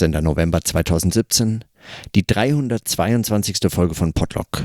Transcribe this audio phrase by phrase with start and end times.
[0.00, 0.12] 18.
[0.24, 1.62] November 2017,
[2.14, 3.58] die 322.
[3.68, 4.64] Folge von Podlock.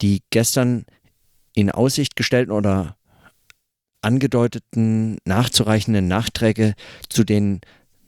[0.00, 0.86] Die gestern
[1.54, 2.96] in Aussicht gestellten oder
[4.00, 6.74] angedeuteten nachzureichenden Nachträge
[7.10, 7.60] zu den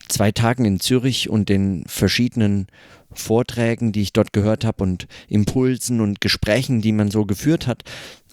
[0.08, 2.68] zwei Tagen in Zürich und den verschiedenen
[3.10, 7.82] Vorträgen, die ich dort gehört habe und Impulsen und Gesprächen, die man so geführt hat,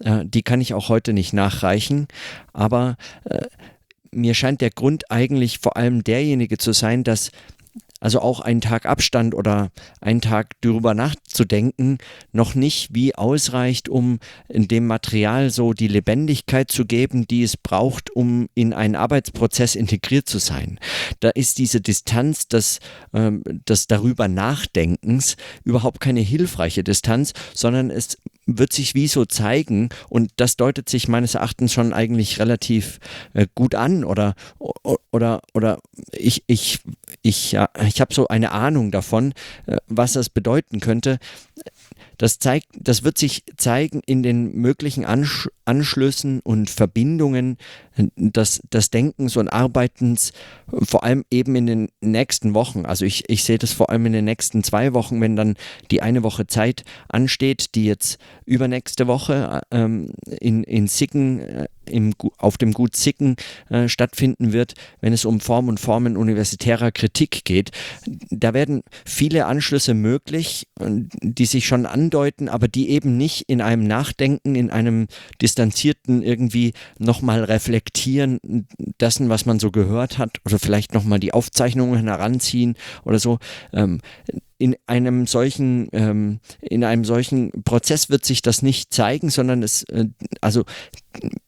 [0.00, 2.08] äh, die kann ich auch heute nicht nachreichen.
[2.54, 3.46] Aber äh,
[4.16, 7.30] mir scheint der Grund eigentlich vor allem derjenige zu sein, dass
[8.00, 9.70] also auch einen Tag Abstand oder
[10.00, 11.98] einen Tag darüber nachzudenken,
[12.30, 18.10] noch nicht wie ausreicht, um dem Material so die Lebendigkeit zu geben, die es braucht,
[18.14, 20.78] um in einen Arbeitsprozess integriert zu sein.
[21.20, 22.80] Da ist diese Distanz des,
[23.12, 23.32] äh,
[23.66, 30.30] des darüber Nachdenkens überhaupt keine hilfreiche Distanz, sondern es wird sich wie so zeigen und
[30.36, 33.00] das deutet sich meines Erachtens schon eigentlich relativ
[33.34, 34.34] äh, gut an oder
[35.10, 35.78] oder oder
[36.12, 36.80] ich ich
[37.22, 39.34] ich ja, ich habe so eine Ahnung davon,
[39.66, 41.18] äh, was das bedeuten könnte.
[42.18, 47.58] Das zeigt, das wird sich zeigen in den möglichen Ansch Anschlüssen und Verbindungen
[48.16, 50.32] des, des Denkens und Arbeitens,
[50.82, 52.86] vor allem eben in den nächsten Wochen.
[52.86, 55.56] Also ich, ich sehe das vor allem in den nächsten zwei Wochen, wenn dann
[55.90, 62.14] die eine Woche Zeit ansteht, die jetzt übernächste Woche ähm, in, in Sicken äh, im,
[62.38, 63.36] auf dem Gut Sicken
[63.70, 67.70] äh, stattfinden wird, wenn es um Form und Formen universitärer Kritik geht.
[68.30, 73.86] Da werden viele Anschlüsse möglich, die sich schon andeuten, aber die eben nicht in einem
[73.86, 75.06] Nachdenken, in einem
[75.40, 77.85] distanzierten irgendwie nochmal reflektieren
[79.00, 83.38] dessen, was man so gehört hat oder vielleicht nochmal die Aufzeichnungen heranziehen oder so.
[83.72, 84.00] Ähm,
[84.58, 89.82] in einem solchen ähm, in einem solchen Prozess wird sich das nicht zeigen, sondern es
[89.84, 90.06] äh,
[90.40, 90.64] also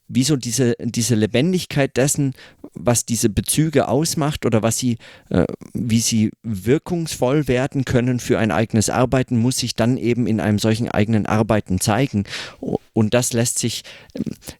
[0.08, 2.34] wieso diese, diese Lebendigkeit dessen,
[2.74, 8.50] was diese Bezüge ausmacht oder was sie, äh, wie sie wirkungsvoll werden können für ein
[8.50, 12.24] eigenes Arbeiten, muss sich dann eben in einem solchen eigenen Arbeiten zeigen.
[12.92, 13.82] Und das lässt sich,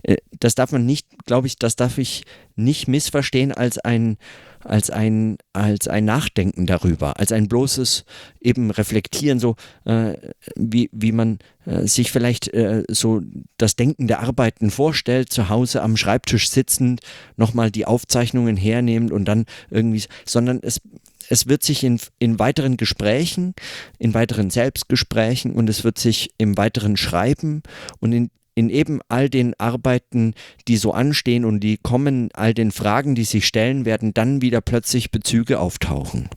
[0.03, 4.19] äh, das darf man nicht, glaube ich, das darf ich nicht missverstehen als ein
[4.69, 8.05] als ein, als ein Nachdenken darüber, als ein bloßes
[8.41, 10.15] eben Reflektieren, so äh,
[10.57, 13.21] wie, wie man äh, sich vielleicht äh, so
[13.57, 17.01] das Denken der Arbeiten vorstellt, zu Hause am Schreibtisch sitzend,
[17.37, 20.81] nochmal die Aufzeichnungen hernehmen und dann irgendwie, sondern es,
[21.29, 23.55] es wird sich in, in weiteren Gesprächen,
[23.99, 27.63] in weiteren Selbstgesprächen und es wird sich im weiteren Schreiben
[28.01, 30.35] und in in eben all den Arbeiten,
[30.67, 34.61] die so anstehen und die kommen, all den Fragen, die sich stellen, werden dann wieder
[34.61, 36.29] plötzlich Bezüge auftauchen.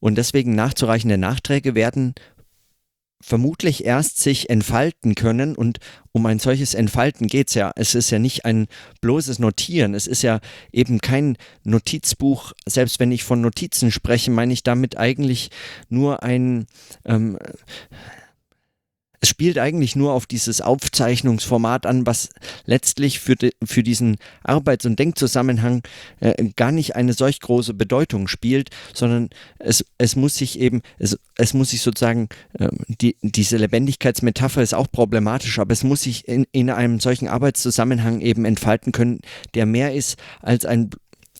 [0.00, 2.14] Und deswegen nachzureichende Nachträge werden
[3.22, 5.78] vermutlich erst sich entfalten können und
[6.10, 7.72] um ein solches Entfalten geht es ja.
[7.76, 8.66] Es ist ja nicht ein
[9.00, 10.40] bloßes Notieren, es ist ja
[10.72, 12.52] eben kein Notizbuch.
[12.66, 15.50] Selbst wenn ich von Notizen spreche, meine ich damit eigentlich
[15.88, 16.66] nur ein,
[17.06, 17.38] ähm,
[19.22, 22.30] es spielt eigentlich nur auf dieses Aufzeichnungsformat an, was
[22.66, 25.82] letztlich für, de, für diesen Arbeits- und Denkzusammenhang
[26.18, 31.16] äh, gar nicht eine solch große Bedeutung spielt, sondern es, es muss sich eben, es,
[31.36, 36.26] es muss sich sozusagen, äh, die, diese Lebendigkeitsmetapher ist auch problematisch, aber es muss sich
[36.26, 39.20] in, in einem solchen Arbeitszusammenhang eben entfalten können,
[39.54, 40.90] der mehr ist als ein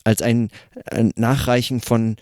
[0.04, 0.49] als ein,
[0.91, 2.16] ein Nachreichen von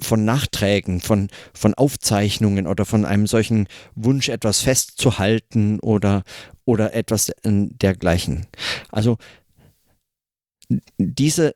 [0.00, 6.22] von Nachträgen, von, von Aufzeichnungen oder von einem solchen Wunsch, etwas festzuhalten oder,
[6.64, 8.46] oder etwas dergleichen.
[8.90, 9.18] Also
[10.98, 11.52] diese,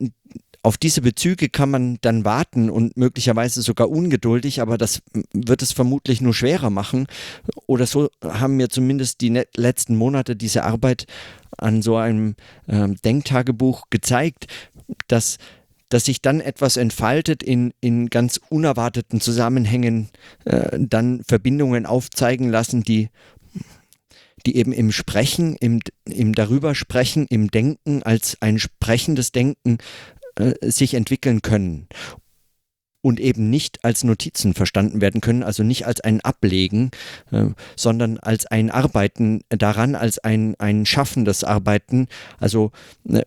[0.63, 5.73] auf diese Bezüge kann man dann warten und möglicherweise sogar ungeduldig, aber das wird es
[5.73, 7.07] vermutlich nur schwerer machen.
[7.67, 11.07] Oder so haben mir zumindest die letzten Monate diese Arbeit
[11.59, 12.37] an so einem
[12.67, 14.47] äh, Denktagebuch gezeigt,
[15.09, 15.39] dass
[15.93, 20.09] dass sich dann etwas entfaltet in, in ganz unerwarteten Zusammenhängen,
[20.47, 23.11] äh, dann Verbindungen aufzeigen lassen, die,
[24.47, 29.77] die eben im Sprechen, im, im Darübersprechen, im Denken als ein sprechendes Denken
[30.37, 31.89] äh, sich entwickeln können
[33.03, 36.91] und eben nicht als Notizen verstanden werden können, also nicht als ein Ablegen,
[37.33, 42.71] äh, sondern als ein Arbeiten daran, als ein, ein schaffendes Arbeiten, also
[43.07, 43.25] äh,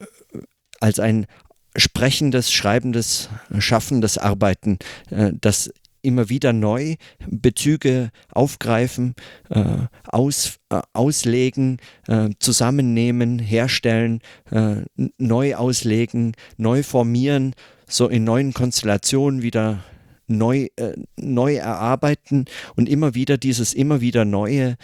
[0.80, 1.28] als ein
[1.76, 3.30] sprechendes, schreibendes,
[3.60, 4.80] schaffendes Arbeiten,
[5.10, 5.72] äh, das
[6.06, 6.96] immer wieder neu
[7.28, 9.16] Bezüge aufgreifen,
[9.50, 9.64] äh,
[10.06, 14.84] aus, äh, auslegen, äh, zusammennehmen, herstellen, äh,
[15.18, 17.56] neu auslegen, neu formieren,
[17.88, 19.84] so in neuen Konstellationen wieder
[20.28, 22.46] neu, äh, neu erarbeiten
[22.76, 24.78] und immer wieder dieses immer wieder neue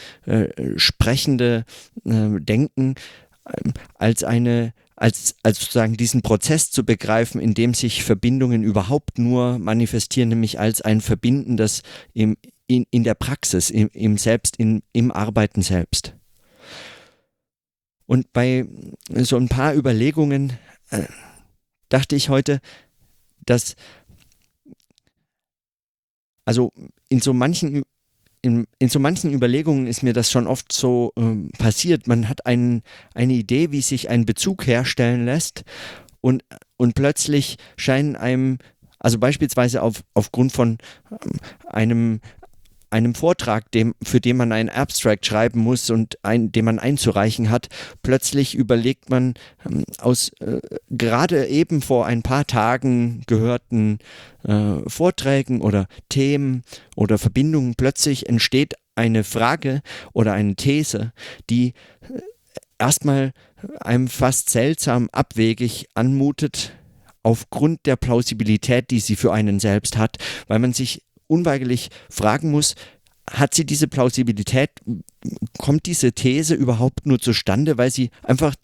[0.75, 1.65] sprechende
[2.03, 2.95] Denken
[3.97, 9.57] als eine als, als sozusagen diesen Prozess zu begreifen, in dem sich Verbindungen überhaupt nur
[9.57, 11.81] manifestieren, nämlich als ein Verbinden, das
[12.13, 12.37] im,
[12.67, 16.13] in, in der Praxis, im, im Selbst, in, im Arbeiten selbst.
[18.05, 18.67] Und bei
[19.09, 20.53] so ein paar Überlegungen
[20.91, 21.05] äh,
[21.89, 22.59] dachte ich heute,
[23.43, 23.75] dass
[26.45, 26.73] also
[27.09, 27.81] in so manchen
[28.41, 32.07] in, in so manchen Überlegungen ist mir das schon oft so ähm, passiert.
[32.07, 32.81] Man hat ein,
[33.13, 35.63] eine Idee, wie sich ein Bezug herstellen lässt
[36.21, 36.43] und,
[36.77, 38.57] und plötzlich scheinen einem,
[38.99, 40.79] also beispielsweise auf, aufgrund von
[41.11, 42.21] ähm, einem,
[42.91, 47.49] einem Vortrag, dem, für den man einen Abstract schreiben muss und ein, den man einzureichen
[47.49, 47.69] hat,
[48.03, 49.33] plötzlich überlegt man
[49.65, 50.59] ähm, aus äh,
[50.89, 53.99] gerade eben vor ein paar Tagen gehörten
[54.43, 56.63] äh, Vorträgen oder Themen
[56.95, 59.81] oder Verbindungen, plötzlich entsteht eine Frage
[60.13, 61.13] oder eine These,
[61.49, 62.21] die äh,
[62.77, 63.31] erstmal
[63.79, 66.73] einem fast seltsam abwegig anmutet,
[67.23, 70.17] aufgrund der Plausibilität, die sie für einen selbst hat,
[70.47, 72.75] weil man sich unweigerlich fragen muss,
[73.29, 74.71] hat sie diese Plausibilität,
[75.57, 78.55] kommt diese These überhaupt nur zustande, weil sie einfach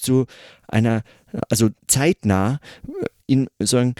[0.00, 0.26] zu
[0.66, 1.02] einer,
[1.48, 2.60] also zeitnah
[3.26, 3.94] in, sagen,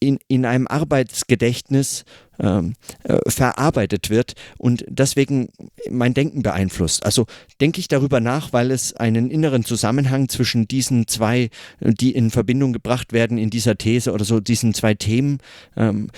[0.00, 2.04] in, in einem Arbeitsgedächtnis
[2.40, 2.74] ähm,
[3.04, 5.50] äh, verarbeitet wird und deswegen
[5.90, 7.04] mein Denken beeinflusst.
[7.04, 7.26] Also
[7.60, 11.50] denke ich darüber nach, weil es einen inneren Zusammenhang zwischen diesen zwei,
[11.80, 15.38] die in Verbindung gebracht werden in dieser These oder so, diesen zwei Themen,
[15.76, 16.08] ähm,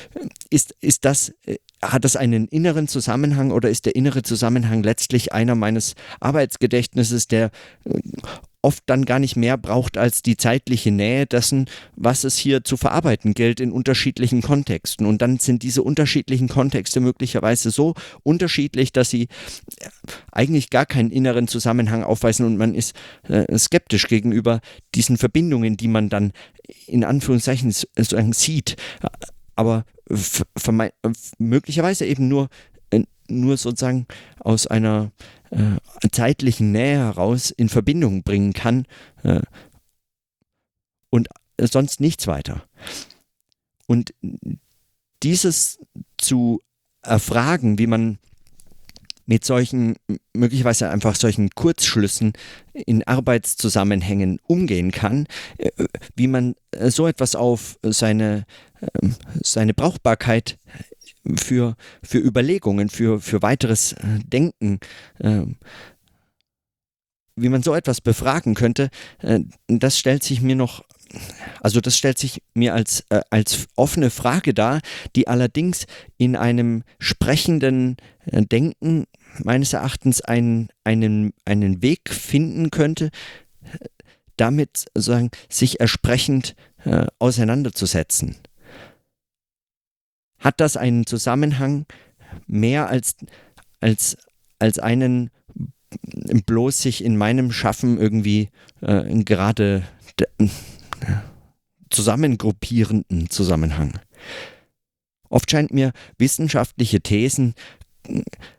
[0.48, 5.32] ist, ist das äh, hat das einen inneren Zusammenhang oder ist der innere Zusammenhang letztlich
[5.32, 7.50] einer meines Arbeitsgedächtnisses, der
[7.84, 7.98] äh,
[8.62, 12.76] oft dann gar nicht mehr braucht als die zeitliche Nähe dessen, was es hier zu
[12.76, 15.04] verarbeiten gilt in unterschiedlichen Kontexten.
[15.06, 19.88] Und dann sind diese unterschiedlichen Kontexte möglicherweise so unterschiedlich, dass sie äh,
[20.30, 22.94] eigentlich gar keinen inneren Zusammenhang aufweisen und man ist
[23.28, 24.60] äh, skeptisch gegenüber
[24.94, 26.32] diesen Verbindungen, die man dann
[26.86, 28.76] in Anführungszeichen sozusagen sieht.
[29.56, 29.84] Aber
[31.38, 32.48] möglicherweise eben nur,
[32.90, 34.06] äh, nur sozusagen
[34.40, 35.12] aus einer
[35.50, 35.78] äh,
[36.10, 38.86] zeitlichen Nähe heraus in Verbindung bringen kann
[39.22, 39.40] äh,
[41.10, 41.28] und
[41.60, 42.64] sonst nichts weiter.
[43.86, 44.14] Und
[45.22, 45.78] dieses
[46.18, 46.60] zu
[47.02, 48.18] erfragen, wie man
[49.26, 49.96] mit solchen,
[50.34, 52.32] möglicherweise einfach solchen Kurzschlüssen
[52.72, 55.26] in Arbeitszusammenhängen umgehen kann,
[55.58, 55.70] äh,
[56.16, 58.44] wie man äh, so etwas auf seine,
[58.80, 60.58] ähm, seine Brauchbarkeit
[61.36, 64.80] für, für Überlegungen, für, für weiteres äh, Denken,
[65.20, 65.56] ähm,
[67.36, 68.90] wie man so etwas befragen könnte,
[69.66, 70.84] das stellt sich mir noch
[71.60, 74.80] also das stellt sich mir als, äh, als offene Frage dar,
[75.16, 75.86] die allerdings
[76.18, 79.04] in einem sprechenden äh, Denken
[79.42, 83.10] meines Erachtens einen, einen, einen Weg finden könnte,
[84.36, 86.54] damit sozusagen sich ersprechend
[86.84, 88.36] äh, auseinanderzusetzen.
[90.38, 91.86] Hat das einen Zusammenhang
[92.46, 93.16] mehr als,
[93.80, 94.16] als,
[94.58, 95.30] als einen
[96.46, 98.48] bloß sich in meinem Schaffen irgendwie
[98.80, 99.82] äh, gerade
[101.90, 103.98] zusammengruppierenden Zusammenhang.
[105.28, 107.54] Oft scheint mir wissenschaftliche Thesen,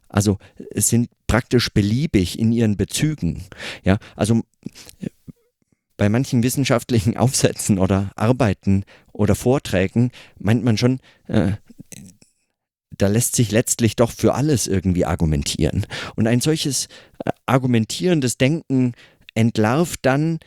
[0.09, 0.37] also
[0.75, 3.43] sind praktisch beliebig in ihren Bezügen.
[3.83, 4.41] Ja, also
[5.97, 11.53] bei manchen wissenschaftlichen Aufsätzen oder Arbeiten oder Vorträgen meint man schon, äh,
[12.97, 15.85] da lässt sich letztlich doch für alles irgendwie argumentieren.
[16.15, 16.87] Und ein solches
[17.25, 18.93] äh, argumentierendes Denken
[19.33, 20.39] entlarvt dann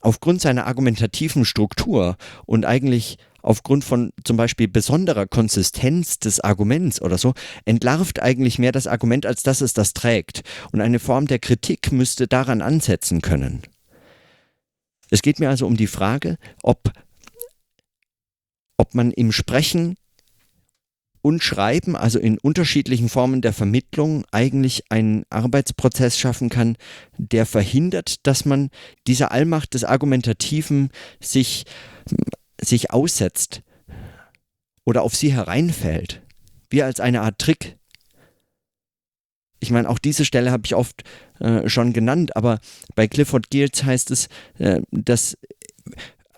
[0.00, 7.18] aufgrund seiner argumentativen Struktur und eigentlich aufgrund von zum Beispiel besonderer Konsistenz des Arguments oder
[7.18, 10.42] so, entlarvt eigentlich mehr das Argument, als dass es das trägt.
[10.72, 13.62] Und eine Form der Kritik müsste daran ansetzen können.
[15.10, 16.92] Es geht mir also um die Frage, ob,
[18.76, 19.96] ob man im Sprechen
[21.28, 26.78] und Schreiben, also in unterschiedlichen Formen der Vermittlung, eigentlich einen Arbeitsprozess schaffen kann,
[27.18, 28.70] der verhindert, dass man
[29.06, 30.88] dieser Allmacht des Argumentativen
[31.20, 31.66] sich,
[32.58, 33.60] sich aussetzt
[34.86, 36.22] oder auf sie hereinfällt,
[36.70, 37.76] wie als eine Art Trick.
[39.60, 41.02] Ich meine, auch diese Stelle habe ich oft
[41.40, 42.58] äh, schon genannt, aber
[42.94, 45.36] bei Clifford Geertz heißt es, äh, dass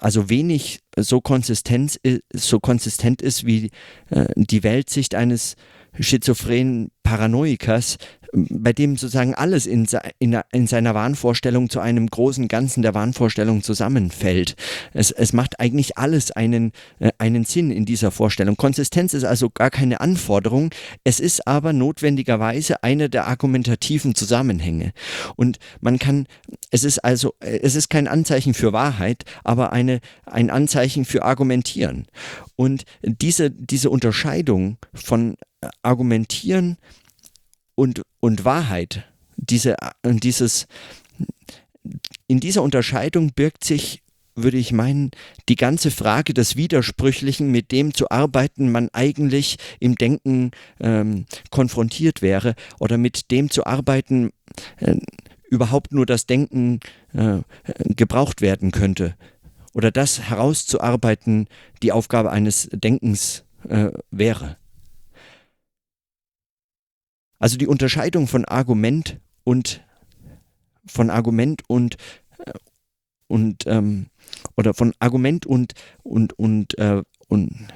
[0.01, 2.01] also wenig so konsistent,
[2.33, 3.71] so konsistent ist wie
[4.11, 5.57] äh, die Weltsicht eines
[5.99, 7.99] schizophrenen Paranoikers,
[8.33, 9.87] bei dem sozusagen alles in,
[10.19, 14.57] in, in, seiner Wahnvorstellung zu einem großen Ganzen der Wahnvorstellung zusammenfällt.
[14.93, 18.57] Es, es macht eigentlich alles einen, äh, einen Sinn in dieser Vorstellung.
[18.57, 20.71] Konsistenz ist also gar keine Anforderung,
[21.05, 24.93] es ist aber notwendigerweise eine der argumentativen Zusammenhänge.
[25.37, 26.27] Und man kann,
[26.71, 32.07] es ist also, es ist kein Anzeichen für Wahrheit, aber eine, ein Anzeichen für Argumentieren.
[32.57, 35.37] Und diese, diese Unterscheidung von
[35.83, 36.79] Argumentieren
[37.81, 39.05] und, und Wahrheit,
[39.39, 40.67] diese, dieses,
[42.27, 44.03] in dieser Unterscheidung birgt sich,
[44.35, 45.13] würde ich meinen,
[45.49, 52.21] die ganze Frage des Widersprüchlichen, mit dem zu arbeiten man eigentlich im Denken ähm, konfrontiert
[52.21, 54.31] wäre oder mit dem zu arbeiten
[54.77, 54.97] äh,
[55.49, 56.81] überhaupt nur das Denken
[57.15, 57.39] äh,
[57.97, 59.15] gebraucht werden könnte.
[59.73, 61.49] Oder das herauszuarbeiten
[61.83, 64.59] die Aufgabe eines Denkens äh, wäre.
[67.41, 69.85] Also die Unterscheidung von Argument und
[70.87, 71.97] von Argument und
[72.39, 72.53] äh,
[73.27, 74.07] und ähm,
[74.57, 77.69] oder von Argument und und und äh, und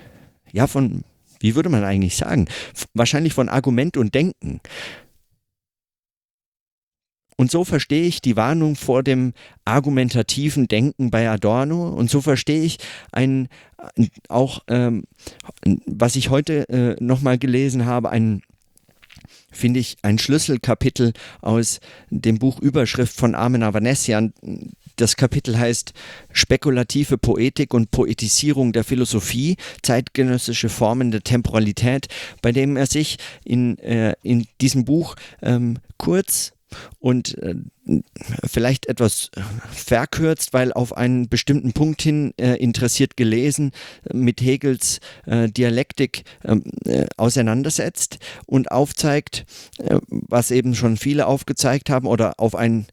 [0.53, 1.03] ja von
[1.41, 2.47] wie würde man eigentlich sagen?
[2.95, 4.61] Wahrscheinlich von Argument und Denken.
[7.37, 9.33] Und so verstehe ich die Warnung vor dem
[9.65, 11.89] argumentativen Denken bei Adorno.
[11.89, 12.79] Und so verstehe ich
[13.13, 13.49] ein,
[14.29, 15.05] auch, ähm,
[15.85, 18.43] was ich heute äh, nochmal gelesen habe, ein
[19.51, 24.33] finde ich, ein Schlüsselkapitel aus dem Buch Überschrift von Armen Avanesian.
[24.97, 25.93] Das Kapitel heißt
[26.33, 32.07] Spekulative Poetik und Poetisierung der Philosophie, zeitgenössische Formen der Temporalität,
[32.43, 36.53] bei dem er sich in, äh, in diesem Buch ähm, kurz
[36.99, 37.55] und äh,
[38.45, 39.31] vielleicht etwas
[39.71, 43.73] verkürzt, weil auf einen bestimmten Punkt hin äh, interessiert gelesen,
[44.13, 49.45] mit Hegels äh, Dialektik ähm, äh, auseinandersetzt und aufzeigt,
[49.79, 52.87] äh, was eben schon viele aufgezeigt haben oder auf ein,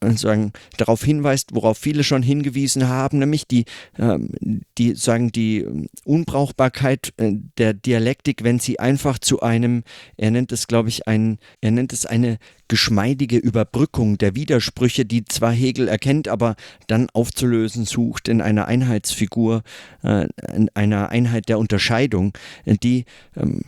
[0.00, 3.64] äh, sagen, darauf hinweist, worauf viele schon hingewiesen haben, nämlich die,
[3.98, 4.30] ähm,
[4.78, 5.66] die, sagen, die
[6.04, 9.82] Unbrauchbarkeit äh, der Dialektik, wenn sie einfach zu einem,
[10.16, 12.38] er nennt es, glaube ich, ein, er nennt es eine
[12.68, 16.54] geschmeidige Überbrückung der Widersprüche, die zwar Hegel erkennt, aber
[16.86, 19.62] dann aufzulösen sucht in einer Einheitsfigur,
[20.04, 22.32] äh, in einer Einheit der Unterscheidung,
[22.64, 23.04] die
[23.36, 23.62] ähm,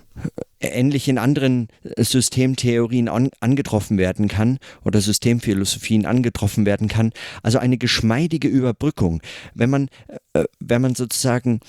[0.60, 7.12] ähnlich in anderen Systemtheorien an, angetroffen werden kann oder Systemphilosophien angetroffen werden kann.
[7.42, 9.20] Also eine geschmeidige Überbrückung.
[9.54, 9.88] Wenn man,
[10.32, 11.60] äh, wenn man sozusagen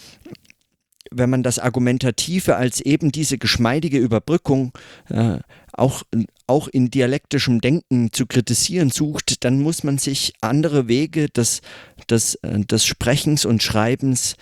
[1.12, 4.72] wenn man das Argumentative als eben diese geschmeidige Überbrückung
[5.10, 5.40] äh,
[5.74, 6.04] auch,
[6.48, 11.62] auch in dialektischem Denken zu kritisieren sucht, dann muss man sich andere Wege des,
[12.10, 14.36] des, äh, des Sprechens und Schreibens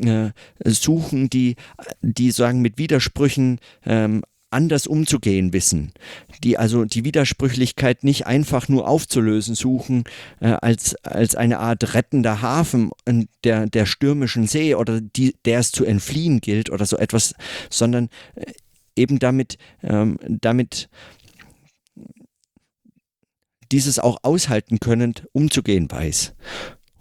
[0.00, 0.30] äh,
[0.64, 1.56] suchen, die,
[2.00, 5.92] die sagen mit Widersprüchen ähm, anders umzugehen wissen,
[6.42, 10.04] die also die Widersprüchlichkeit nicht einfach nur aufzulösen suchen
[10.40, 12.90] äh, als, als eine Art rettender Hafen
[13.44, 17.34] der, der stürmischen See oder die, der es zu entfliehen gilt oder so etwas,
[17.70, 18.52] sondern äh,
[18.96, 20.88] eben damit, ähm, damit
[23.72, 26.34] dieses auch aushalten können, umzugehen weiß.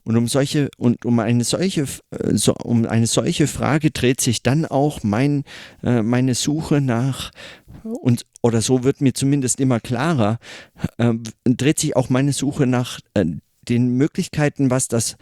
[0.03, 1.81] Und um solche und um eine solche
[2.11, 5.43] äh, so, um eine solche Frage dreht sich dann auch mein
[5.83, 7.31] äh, meine Suche nach
[7.83, 10.39] und oder so wird mir zumindest immer klarer
[10.97, 11.13] äh,
[11.45, 13.25] dreht sich auch meine Suche nach äh,
[13.69, 15.17] den Möglichkeiten, was das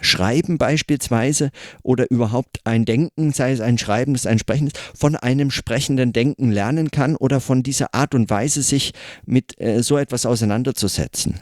[0.00, 1.50] Schreiben beispielsweise
[1.82, 6.50] oder überhaupt ein Denken, sei es ein Schreiben, das ein Sprechendes, von einem sprechenden Denken
[6.50, 8.92] lernen kann oder von dieser Art und Weise sich
[9.24, 11.40] mit äh, so etwas auseinanderzusetzen.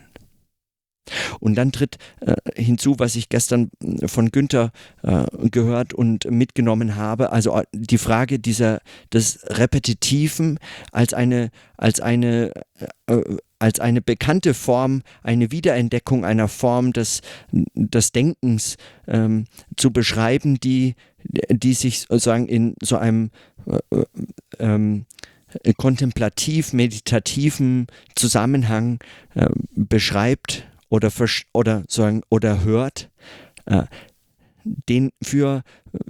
[1.41, 4.71] Und dann tritt äh, hinzu, was ich gestern äh, von Günther
[5.03, 8.81] äh, gehört und mitgenommen habe, also äh, die Frage dieser
[9.13, 10.59] des Repetitiven
[10.93, 12.53] als eine als eine
[13.07, 17.21] äh, äh, als eine bekannte Form, eine Wiederentdeckung einer Form des,
[17.53, 19.45] des Denkens ähm,
[19.77, 20.95] zu beschreiben, die,
[21.51, 23.31] die sich sozusagen in so einem
[24.59, 25.05] ähm,
[25.77, 29.01] kontemplativ-meditativen Zusammenhang
[29.35, 31.11] äh, beschreibt oder,
[31.55, 33.11] oder, sagen, oder hört,
[33.65, 33.85] äh,
[34.65, 35.63] den für,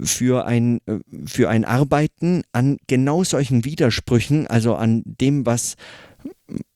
[0.03, 0.81] für, ein,
[1.25, 5.77] für ein Arbeiten an genau solchen Widersprüchen, also an dem, was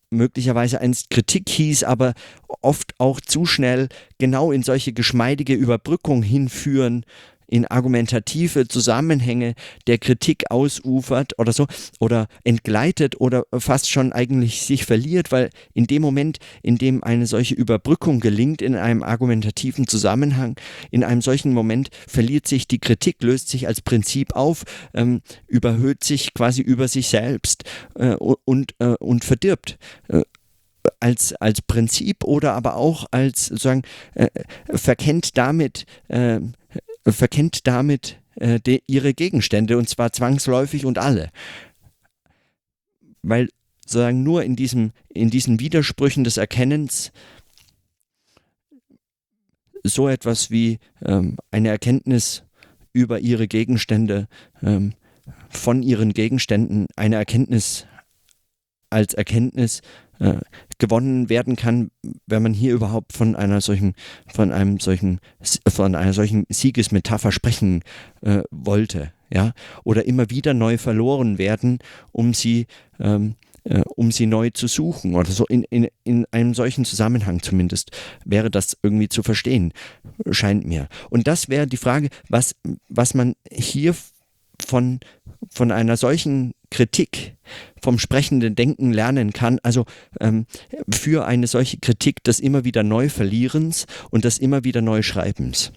[0.10, 2.14] möglicherweise einst Kritik hieß, aber
[2.62, 7.06] oft auch zu schnell genau in solche geschmeidige Überbrückung hinführen,
[7.48, 9.56] in argumentative Zusammenhänge
[9.88, 11.68] der Kritik ausufert oder so
[12.00, 17.28] oder entgleitet oder fast schon eigentlich sich verliert, weil in dem Moment, in dem eine
[17.28, 20.60] solche Überbrückung gelingt in einem argumentativen Zusammenhang,
[20.92, 26.04] in einem solchen Moment verliert sich die Kritik, löst sich als Prinzip auf, ähm, überhöht
[26.04, 27.64] sich quasi über sich selbst
[27.96, 29.78] äh, und, äh, und verdirbt.
[30.08, 30.24] Äh,
[31.00, 33.84] als, als Prinzip oder aber auch als sozusagen
[34.14, 34.30] äh,
[34.74, 36.40] verkennt damit äh,
[37.12, 41.30] verkennt damit äh, de, ihre Gegenstände und zwar zwangsläufig und alle.
[43.22, 47.12] Weil sozusagen nur in, diesem, in diesen Widersprüchen des Erkennens
[49.84, 52.44] so etwas wie ähm, eine Erkenntnis
[52.94, 54.28] über ihre Gegenstände,
[54.64, 54.94] ähm,
[55.50, 57.86] von ihren Gegenständen, eine Erkenntnis
[58.90, 59.82] als Erkenntnis
[60.20, 60.38] äh,
[60.78, 61.92] gewonnen werden kann,
[62.28, 63.94] wenn man hier überhaupt von einer solchen,
[64.34, 65.20] von einem solchen,
[65.68, 67.82] von einer solchen Siegesmetapher sprechen
[68.22, 69.54] äh, wollte, ja,
[69.84, 71.80] oder immer wieder neu verloren werden,
[72.12, 72.68] um sie,
[73.00, 77.42] ähm, äh, um sie neu zu suchen oder so in, in, in einem solchen Zusammenhang
[77.42, 77.92] zumindest
[78.24, 79.74] wäre das irgendwie zu verstehen,
[80.30, 80.88] scheint mir.
[81.10, 82.56] Und das wäre die Frage, was,
[82.90, 83.96] was man hier
[84.66, 85.00] von,
[85.50, 87.36] von einer solchen Kritik
[87.82, 89.86] vom sprechenden Denken lernen kann, also
[90.20, 90.46] ähm,
[90.90, 95.72] für eine solche Kritik des immer wieder Neuverlierens und des immer wieder Neuschreibens.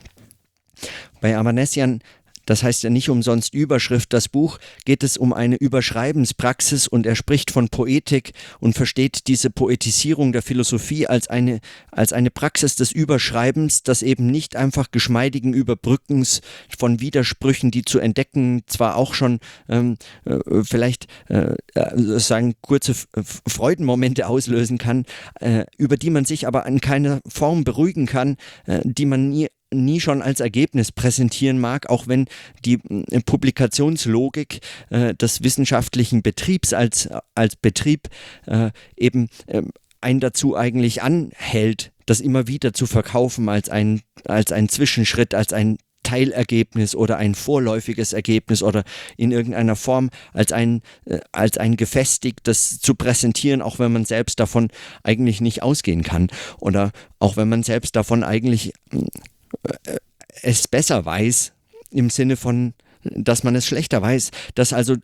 [1.21, 2.01] Bei Amanessian
[2.49, 4.15] das heißt ja nicht umsonst Überschrift.
[4.15, 9.51] Das Buch geht es um eine Überschreibenspraxis und er spricht von Poetik und versteht diese
[9.51, 15.53] Poetisierung der Philosophie als eine, als eine Praxis des Überschreibens, das eben nicht einfach geschmeidigen
[15.53, 16.41] Überbrückens
[16.79, 22.95] von Widersprüchen, die zu entdecken zwar auch schon ähm, äh, vielleicht äh, äh sagen kurze
[23.47, 25.05] Freudenmomente auslösen kann,
[25.41, 29.49] äh, über die man sich aber in keiner Form beruhigen kann, äh, die man nie
[29.73, 32.27] nie schon als Ergebnis präsentieren mag, auch wenn
[32.65, 32.79] die
[33.11, 34.61] äh, Publikationslogik
[34.91, 38.09] äh, des wissenschaftlichen Betriebs als, als Betrieb
[38.47, 39.63] äh, eben äh,
[40.01, 45.53] einen dazu eigentlich anhält, das immer wieder zu verkaufen als ein, als ein Zwischenschritt, als
[45.53, 48.85] ein Teilergebnis oder ein vorläufiges Ergebnis oder
[49.17, 54.41] in irgendeiner Form als ein, äh, als ein gefestigtes zu präsentieren, auch wenn man selbst
[54.41, 54.71] davon
[55.03, 56.29] eigentlich nicht ausgehen kann.
[56.61, 58.73] Oder auch wenn man selbst davon eigentlich
[60.43, 61.53] es besser weiß,
[61.91, 64.97] im Sinne von, dass man es schlechter weiß, dass also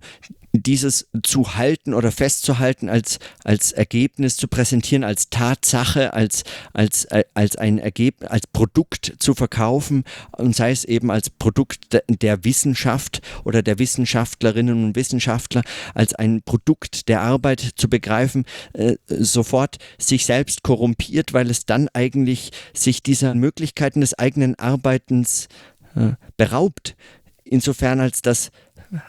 [0.63, 7.25] dieses zu halten oder festzuhalten als, als Ergebnis zu präsentieren, als Tatsache, als, als, äh,
[7.35, 13.21] als ein Ergebnis, als Produkt zu verkaufen und sei es eben als Produkt der Wissenschaft
[13.45, 15.63] oder der Wissenschaftlerinnen und Wissenschaftler,
[15.93, 21.89] als ein Produkt der Arbeit zu begreifen, äh, sofort sich selbst korrumpiert, weil es dann
[21.93, 25.49] eigentlich sich dieser Möglichkeiten des eigenen Arbeitens
[25.97, 26.97] äh, beraubt.
[27.45, 28.51] Insofern als das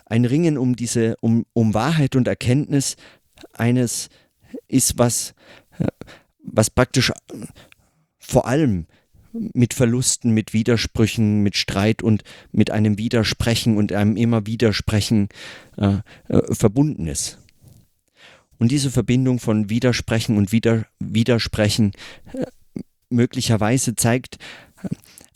[0.05, 2.95] ein Ringen um diese, um, um Wahrheit und Erkenntnis
[3.53, 4.09] eines
[4.67, 5.33] ist, was,
[6.43, 7.11] was praktisch
[8.19, 8.87] vor allem
[9.53, 15.29] mit Verlusten, mit Widersprüchen, mit Streit und mit einem Widersprechen und einem immer Widersprechen
[15.77, 15.97] äh,
[16.29, 17.39] äh, verbunden ist.
[18.57, 21.91] Und diese Verbindung von Widersprechen und Wider Widersprechen
[22.33, 22.45] äh,
[23.09, 24.37] möglicherweise zeigt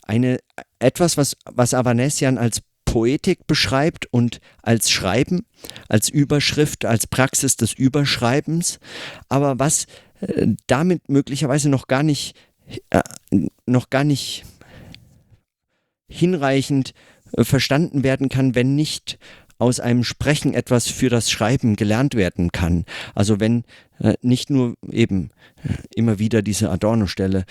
[0.02, 0.38] eine,
[0.78, 5.46] etwas, was, was Avanesian als Poetik beschreibt und als Schreiben,
[5.88, 8.80] als Überschrift, als Praxis des Überschreibens,
[9.28, 9.86] aber was
[10.20, 12.34] äh, damit möglicherweise noch gar nicht,
[12.90, 13.02] äh,
[13.64, 14.44] noch gar nicht
[16.08, 16.92] hinreichend
[17.36, 19.20] äh, verstanden werden kann, wenn nicht
[19.58, 22.84] aus einem Sprechen etwas für das Schreiben gelernt werden kann.
[23.14, 23.62] Also wenn
[24.00, 25.30] äh, nicht nur eben
[25.62, 27.44] äh, immer wieder diese Adorno-Stelle,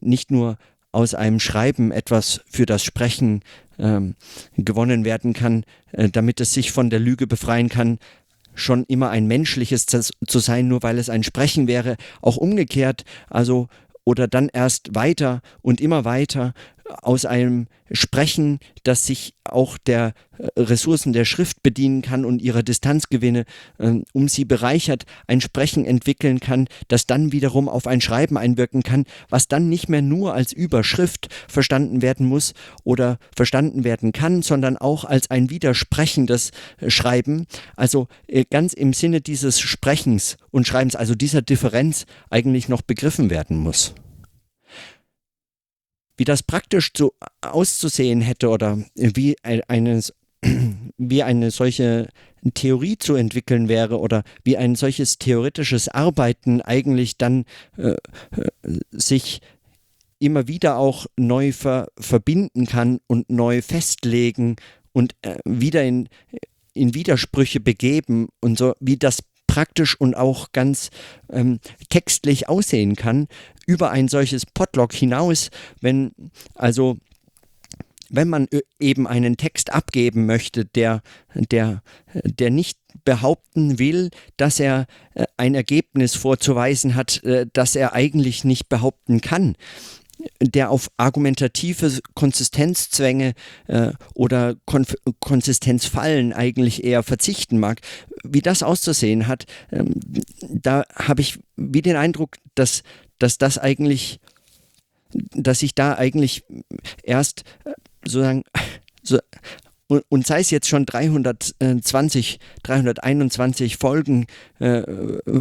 [0.00, 0.58] nicht nur
[0.92, 3.42] aus einem Schreiben etwas für das Sprechen
[3.78, 4.14] ähm,
[4.56, 7.98] gewonnen werden kann, äh, damit es sich von der Lüge befreien kann,
[8.54, 13.68] schon immer ein menschliches zu sein, nur weil es ein Sprechen wäre, auch umgekehrt, also
[14.04, 16.52] oder dann erst weiter und immer weiter
[17.02, 22.62] aus einem Sprechen, das sich auch der äh, Ressourcen der Schrift bedienen kann und ihrer
[22.62, 23.44] Distanzgewinne
[23.78, 28.82] äh, um sie bereichert, ein Sprechen entwickeln kann, das dann wiederum auf ein Schreiben einwirken
[28.82, 34.42] kann, was dann nicht mehr nur als Überschrift verstanden werden muss oder verstanden werden kann,
[34.42, 36.50] sondern auch als ein widersprechendes
[36.88, 42.82] Schreiben, also äh, ganz im Sinne dieses Sprechens und Schreibens, also dieser Differenz eigentlich noch
[42.82, 43.94] begriffen werden muss
[46.22, 50.00] wie das praktisch zu, auszusehen hätte oder wie eine,
[50.96, 52.10] wie eine solche
[52.54, 57.44] Theorie zu entwickeln wäre oder wie ein solches theoretisches Arbeiten eigentlich dann
[57.76, 57.96] äh,
[58.30, 59.40] äh sich
[60.20, 64.54] immer wieder auch neu ver verbinden kann und neu festlegen
[64.92, 66.08] und äh, wieder in,
[66.72, 70.90] in Widersprüche begeben und so, wie das praktisch und auch ganz
[71.30, 71.58] ähm,
[71.90, 73.26] textlich aussehen kann,
[73.66, 76.12] über ein solches Podlog hinaus, wenn
[76.54, 76.98] also
[78.12, 81.02] wenn man äh, eben einen Text abgeben möchte, der,
[81.34, 87.94] der, der nicht behaupten will, dass er äh, ein Ergebnis vorzuweisen hat, äh, das er
[87.94, 89.56] eigentlich nicht behaupten kann,
[90.40, 93.34] der auf argumentative Konsistenzzwänge
[93.66, 97.80] äh, oder Konf Konsistenzfallen eigentlich eher verzichten mag,
[98.24, 99.94] wie das auszusehen hat, ähm,
[100.48, 102.82] da habe ich wie den Eindruck, dass,
[103.18, 104.20] dass das eigentlich,
[105.12, 106.44] dass ich da eigentlich
[107.02, 107.72] erst äh,
[108.04, 108.44] sozusagen
[109.02, 109.18] so,
[110.08, 114.26] und, sei es jetzt schon 320, 321 Folgen
[114.58, 114.82] äh,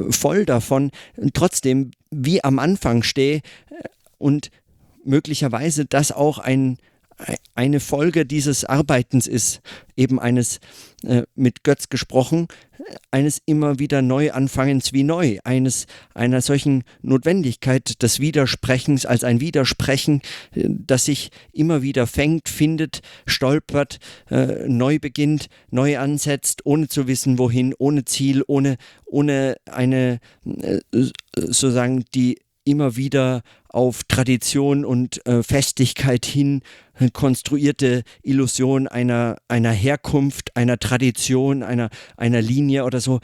[0.10, 0.91] voll davon,
[1.34, 3.41] trotzdem wie am Anfang stehe äh,
[4.17, 4.52] und
[5.03, 6.77] möglicherweise das auch ein,
[7.53, 9.61] eine Folge dieses Arbeitens ist,
[9.95, 10.59] eben eines,
[11.03, 12.47] äh, mit Götz gesprochen,
[13.11, 20.21] eines immer wieder Neuanfangens wie neu, eines einer solchen Notwendigkeit des Widersprechens als ein Widersprechen,
[20.55, 27.07] äh, das sich immer wieder fängt, findet, stolpert, äh, neu beginnt, neu ansetzt, ohne zu
[27.07, 30.79] wissen wohin, ohne Ziel, ohne, ohne eine äh,
[31.35, 36.62] sozusagen die immer wieder auf Tradition und äh, Festigkeit hin
[36.99, 43.19] äh, konstruierte Illusion einer, einer Herkunft, einer Tradition, einer, einer Linie oder so,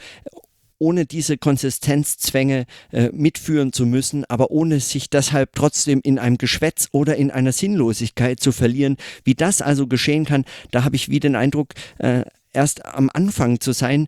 [0.78, 6.88] ohne diese Konsistenzzwänge äh, mitführen zu müssen, aber ohne sich deshalb trotzdem in einem Geschwätz
[6.92, 8.96] oder in einer Sinnlosigkeit zu verlieren.
[9.24, 13.60] Wie das also geschehen kann, da habe ich wie den Eindruck, äh, erst am Anfang
[13.60, 14.06] zu sein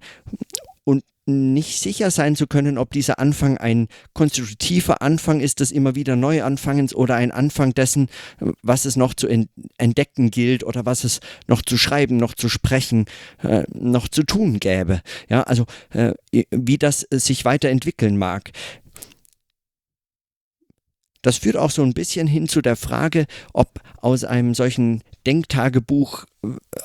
[0.84, 5.94] und nicht sicher sein zu können, ob dieser Anfang ein konstitutiver Anfang ist des immer
[5.94, 8.08] wieder Neuanfangens oder ein Anfang dessen,
[8.62, 9.28] was es noch zu
[9.78, 13.06] entdecken gilt oder was es noch zu schreiben, noch zu sprechen,
[13.42, 15.00] äh, noch zu tun gäbe.
[15.28, 16.14] Ja, also äh,
[16.50, 18.52] wie das sich weiterentwickeln mag.
[21.22, 26.24] Das führt auch so ein bisschen hin zu der Frage, ob aus einem solchen Denktagebuch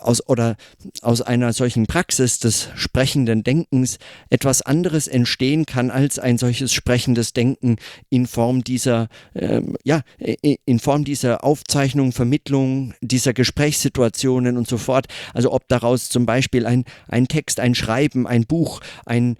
[0.01, 0.55] aus oder
[1.01, 3.97] aus einer solchen Praxis des sprechenden Denkens
[4.29, 7.77] etwas anderes entstehen kann als ein solches sprechendes Denken
[8.09, 10.01] in Form dieser äh, ja
[10.65, 15.07] in Form dieser Aufzeichnung, Vermittlung dieser Gesprächssituationen und so fort.
[15.33, 19.37] Also ob daraus zum Beispiel ein, ein Text, ein Schreiben, ein Buch, ein,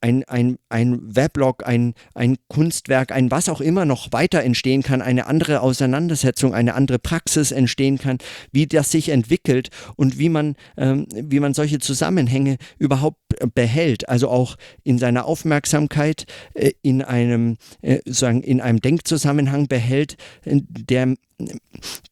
[0.00, 5.02] ein, ein, ein Weblog, ein, ein Kunstwerk, ein was auch immer noch weiter entstehen kann,
[5.02, 8.18] eine andere Auseinandersetzung, eine andere Praxis entstehen kann,
[8.50, 13.18] wie das sich entwickelt entwickelt und wie man, ähm, wie man solche Zusammenhänge überhaupt
[13.54, 20.16] behält, also auch in seiner Aufmerksamkeit äh, in einem äh, sagen in einem Denkzusammenhang behält,
[20.44, 21.14] äh, der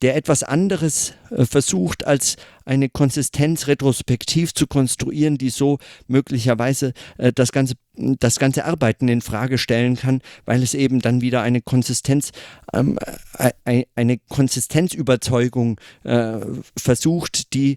[0.03, 5.79] der etwas anderes versucht, als eine Konsistenz retrospektiv zu konstruieren, die so
[6.09, 6.95] möglicherweise
[7.37, 11.61] das, ganze, das ganze Arbeiten in Frage stellen kann, weil es eben dann wieder eine
[11.61, 12.33] Konsistenz,
[12.73, 12.99] ähm,
[13.39, 16.41] äh, eine Konsistenzüberzeugung äh,
[16.77, 17.77] versucht, die,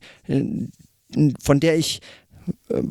[1.40, 2.02] von der ich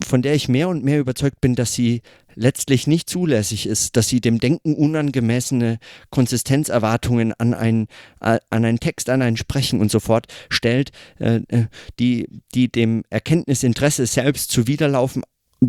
[0.07, 2.03] von der ich mehr und mehr überzeugt bin, dass sie
[2.35, 5.79] letztlich nicht zulässig ist, dass sie dem Denken unangemessene
[6.11, 7.89] Konsistenzerwartungen an, ein,
[8.21, 11.67] an einen Text, an ein Sprechen und so fort stellt, äh, äh
[11.99, 15.23] die, die dem Erkenntnisinteresse selbst zuwiderlaufen,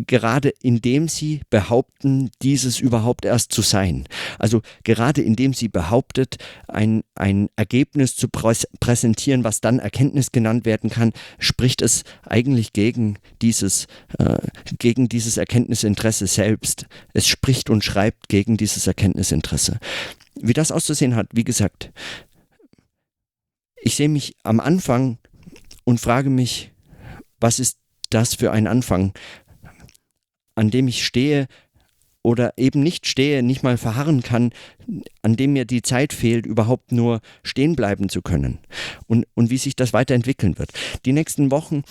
[0.06, 4.06] gerade indem sie behaupten, dieses überhaupt erst zu sein.
[4.38, 10.90] Also gerade indem sie behauptet, ein, ein Ergebnis zu präsentieren, was dann Erkenntnis genannt werden
[10.90, 13.86] kann, spricht es eigentlich gegen dieses,
[14.18, 14.38] äh,
[14.78, 16.86] gegen dieses Erkenntnisinteresse selbst.
[17.12, 19.78] Es spricht und schreibt gegen dieses Erkenntnisinteresse.
[20.40, 21.92] Wie das auszusehen hat, wie gesagt,
[23.76, 25.18] ich sehe mich am Anfang
[25.84, 26.72] und frage mich,
[27.38, 27.78] was ist
[28.10, 29.12] das für ein Anfang?
[30.54, 31.46] An dem ich stehe
[32.24, 34.50] oder eben nicht stehe, nicht mal verharren kann,
[35.20, 38.58] an dem mir die Zeit fehlt, überhaupt nur stehen bleiben zu können
[39.06, 40.70] und, und wie sich das weiterentwickeln wird.
[41.04, 41.82] Die nächsten Wochen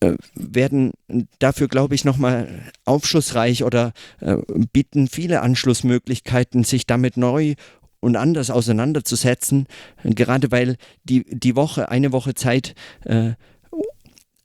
[0.00, 0.92] äh, werden
[1.38, 2.48] dafür, glaube ich, nochmal
[2.84, 4.38] aufschlussreich oder äh,
[4.72, 7.54] bieten viele Anschlussmöglichkeiten, sich damit neu
[8.00, 9.66] und anders auseinanderzusetzen,
[10.02, 13.32] gerade weil die, die Woche, eine Woche Zeit äh,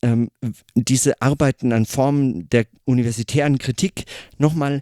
[0.03, 0.29] ähm,
[0.75, 4.03] diese Arbeiten an Formen der universitären Kritik
[4.37, 4.81] nochmal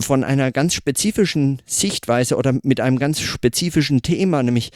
[0.00, 4.70] von einer ganz spezifischen Sichtweise oder mit einem ganz spezifischen Thema, nämlich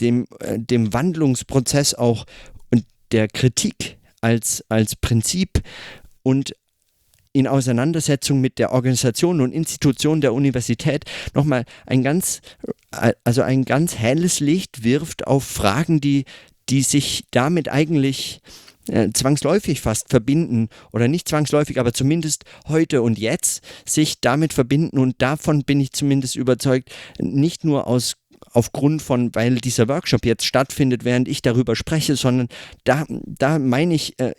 [0.00, 2.26] dem, äh, dem Wandlungsprozess auch
[2.70, 5.62] und der Kritik als, als Prinzip
[6.22, 6.54] und
[7.32, 12.40] in Auseinandersetzung mit der Organisation und Institution der Universität nochmal ein ganz,
[13.24, 16.26] also ein ganz helles Licht wirft auf Fragen, die,
[16.68, 18.63] die sich damit eigentlich äh,
[19.14, 25.22] zwangsläufig fast verbinden oder nicht zwangsläufig, aber zumindest heute und jetzt sich damit verbinden und
[25.22, 28.16] davon bin ich zumindest überzeugt, nicht nur aus
[28.52, 32.48] aufgrund von, weil dieser Workshop jetzt stattfindet, während ich darüber spreche, sondern
[32.84, 34.34] da, da meine ich, äh,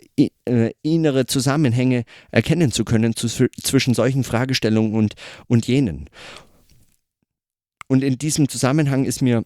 [0.46, 5.14] äh, innere Zusammenhänge erkennen zu können zu, zwischen solchen Fragestellungen und,
[5.48, 6.08] und jenen.
[7.88, 9.44] Und in diesem Zusammenhang ist mir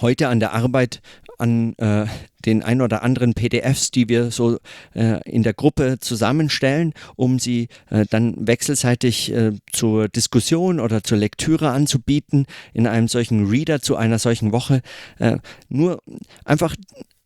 [0.00, 1.00] heute an der Arbeit
[1.40, 2.06] an äh,
[2.44, 4.58] den ein oder anderen PDFs, die wir so
[4.94, 11.18] äh, in der Gruppe zusammenstellen, um sie äh, dann wechselseitig äh, zur Diskussion oder zur
[11.18, 14.82] Lektüre anzubieten in einem solchen Reader zu einer solchen Woche.
[15.18, 16.02] Äh, nur
[16.44, 16.74] einfach,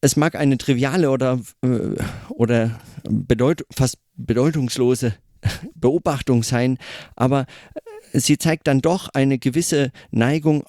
[0.00, 1.96] es mag eine triviale oder, äh,
[2.30, 5.14] oder bedeut fast bedeutungslose
[5.74, 6.78] Beobachtung sein,
[7.16, 7.46] aber
[8.12, 10.64] sie zeigt dann doch eine gewisse Neigung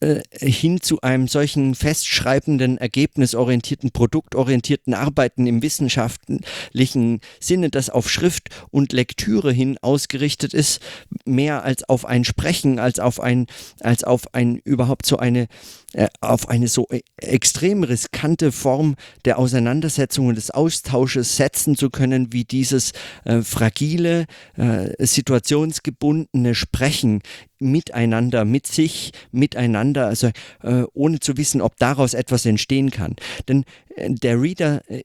[0.00, 8.48] äh, hin zu einem solchen festschreibenden, ergebnisorientierten, produktorientierten Arbeiten im wissenschaftlichen Sinne, das auf Schrift
[8.70, 10.80] und Lektüre hin ausgerichtet ist,
[11.24, 13.46] mehr als auf ein Sprechen, als auf ein,
[13.80, 15.48] als auf ein überhaupt so eine
[15.94, 21.88] äh, auf eine so e-, extrem riskante Form der Auseinandersetzung und des Austausches setzen zu
[21.88, 22.92] können, wie dieses
[23.24, 24.26] äh, fragile,
[24.58, 27.22] äh, situationsgebundene Sprechen
[27.58, 30.30] miteinander, mit sich, miteinander, also
[30.62, 33.16] äh, ohne zu wissen, ob daraus etwas entstehen kann.
[33.48, 33.64] Denn
[33.96, 35.02] äh, der Reader äh,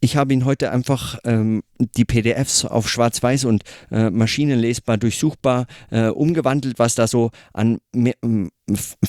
[0.00, 6.08] ich habe ihn heute einfach ähm, die PDFs auf schwarz-weiß und äh, maschinenlesbar durchsuchbar äh,
[6.08, 7.78] umgewandelt, was da so an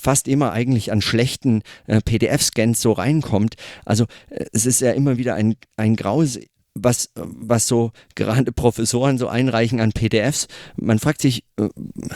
[0.01, 3.55] fast immer eigentlich an schlechten äh, PDF-Scans so reinkommt.
[3.85, 6.39] Also äh, es ist ja immer wieder ein, ein graues
[6.73, 10.47] was, was so gerade Professoren so einreichen an PDFs.
[10.75, 11.69] Man fragt sich, äh,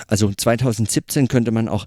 [0.08, 1.86] also 2017 könnte man auch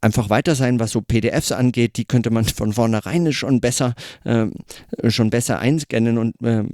[0.00, 1.96] einfach weiter sein, was so PDFs angeht.
[1.96, 4.46] Die könnte man von vornherein schon besser, äh,
[5.08, 6.64] schon besser einscannen und, äh,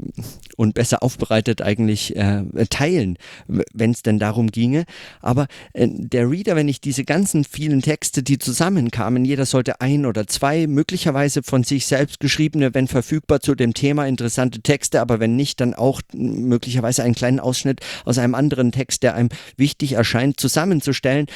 [0.57, 4.85] und besser aufbereitet eigentlich äh, teilen, wenn es denn darum ginge.
[5.21, 10.07] Aber äh, der Reader, wenn ich diese ganzen vielen Texte, die zusammenkamen, jeder sollte ein
[10.07, 15.21] oder zwei möglicherweise von sich selbst geschriebene, wenn verfügbar zu dem Thema interessante Texte, aber
[15.21, 19.93] wenn nicht, dann auch möglicherweise einen kleinen Ausschnitt aus einem anderen Text, der einem wichtig
[19.93, 21.27] erscheint, zusammenzustellen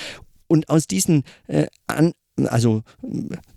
[0.48, 2.12] und aus diesen, äh, an,
[2.46, 2.82] also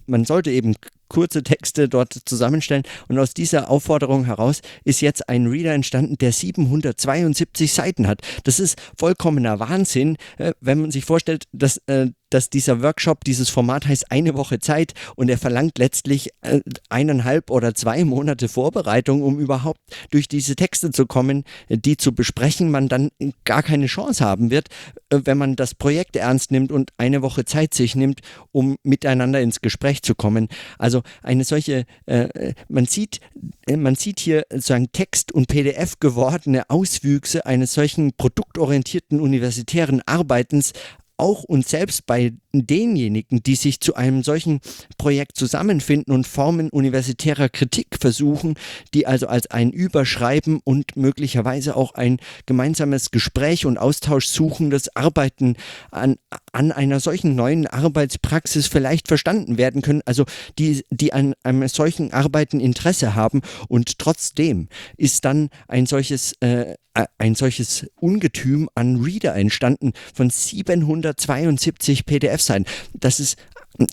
[0.06, 0.76] man sollte eben
[1.12, 2.84] kurze Texte dort zusammenstellen.
[3.10, 8.22] Und aus dieser Aufforderung heraus ist jetzt ein Reader entstanden, der 772 Seiten hat.
[8.46, 13.50] Das ist vollkommener Wahnsinn, äh, wenn man sich vorstellt, dass äh, dass dieser Workshop, dieses
[13.50, 19.22] Format heißt eine Woche Zeit und er verlangt letztlich äh, eineinhalb oder zwei Monate Vorbereitung,
[19.22, 23.12] um überhaupt durch diese Texte zu kommen, die zu besprechen, man dann
[23.46, 24.70] gar keine Chance haben wird,
[25.10, 29.42] äh, wenn man das Projekt ernst nimmt und eine Woche Zeit sich nimmt, um miteinander
[29.42, 30.48] ins Gespräch zu kommen.
[30.78, 33.20] Also eine solche, äh, man sieht,
[33.68, 40.74] äh, man sieht hier sozusagen Text und PDF gewordene Auswüchse eines solchen produktorientierten universitären Arbeitens
[41.22, 44.60] auch und selbst bei denjenigen, die sich zu einem solchen
[44.98, 48.56] Projekt zusammenfinden und Formen universitärer Kritik versuchen,
[48.94, 55.56] die also als ein Überschreiben und möglicherweise auch ein gemeinsames Gespräch und Austausch suchendes Arbeiten
[55.92, 56.18] an,
[56.52, 60.26] an einer solchen neuen Arbeitspraxis vielleicht verstanden werden können, also
[60.60, 63.42] die, die an einem solchen Arbeiten Interesse haben.
[63.68, 66.76] Und trotzdem ist dann ein solches äh,
[67.18, 72.06] ein solches Ungetüm an Reader entstanden von 772
[72.42, 72.66] PDFs sein.
[72.94, 73.38] Das ist,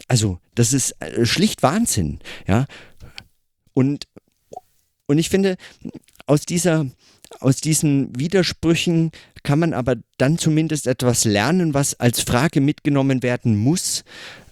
[0.08, 2.66] also, das ist äh, schlicht Wahnsinn, ja.
[3.74, 4.06] Und,
[5.06, 5.56] und ich finde,
[6.26, 6.86] aus dieser,
[7.40, 9.12] aus diesen Widersprüchen
[9.44, 14.02] kann man aber dann zumindest etwas lernen, was als Frage mitgenommen werden muss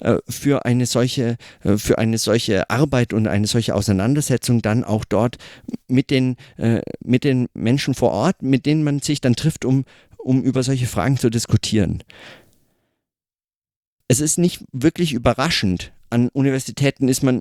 [0.00, 5.04] äh, für eine solche äh, für eine solche Arbeit und eine solche Auseinandersetzung dann auch
[5.04, 5.38] dort
[5.88, 9.84] mit den äh, mit den Menschen vor Ort, mit denen man sich dann trifft, um
[10.18, 12.04] um über solche Fragen zu diskutieren
[14.08, 17.40] es ist nicht wirklich überraschend, an Universitäten ist man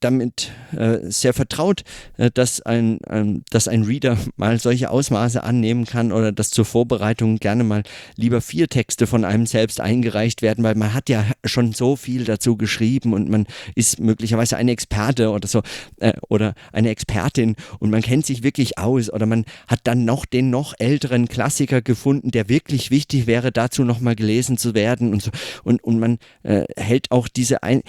[0.00, 1.82] damit äh, sehr vertraut,
[2.16, 6.64] äh, dass, ein, ein, dass ein Reader mal solche Ausmaße annehmen kann oder dass zur
[6.64, 7.82] Vorbereitung gerne mal
[8.16, 12.24] lieber vier Texte von einem selbst eingereicht werden, weil man hat ja schon so viel
[12.24, 15.62] dazu geschrieben und man ist möglicherweise ein Experte oder so
[15.98, 20.26] äh, oder eine Expertin und man kennt sich wirklich aus oder man hat dann noch
[20.26, 25.22] den noch älteren Klassiker gefunden, der wirklich wichtig wäre, dazu nochmal gelesen zu werden und
[25.22, 25.30] so.
[25.64, 27.82] Und, und man äh, hält auch diese ein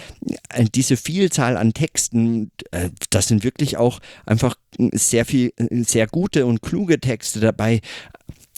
[0.75, 4.55] diese Vielzahl an Texten, äh, das sind wirklich auch einfach
[4.93, 7.81] sehr viel, sehr gute und kluge Texte dabei.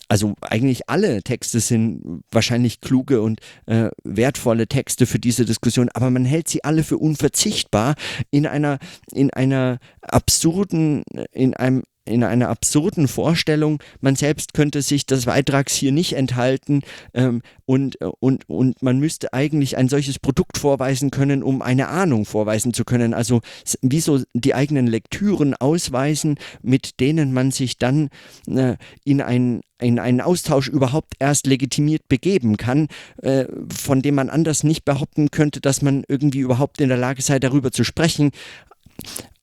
[0.07, 6.09] also eigentlich alle Texte sind wahrscheinlich kluge und äh, wertvolle Texte für diese Diskussion, aber
[6.09, 7.95] man hält sie alle für unverzichtbar
[8.31, 8.79] in einer,
[9.13, 15.73] in einer absurden, in einem in einer absurden Vorstellung, man selbst könnte sich des Beitrags
[15.75, 16.81] hier nicht enthalten
[17.13, 22.25] ähm, und, und, und man müsste eigentlich ein solches Produkt vorweisen können, um eine Ahnung
[22.25, 23.13] vorweisen zu können.
[23.13, 23.41] Also
[23.81, 28.09] wie so die eigenen Lektüren ausweisen, mit denen man sich dann
[28.47, 32.89] äh, in ein in einen Austausch überhaupt erst legitimiert begeben kann,
[33.21, 37.21] äh, von dem man anders nicht behaupten könnte, dass man irgendwie überhaupt in der Lage
[37.21, 38.31] sei, darüber zu sprechen